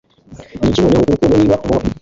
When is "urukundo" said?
1.05-1.35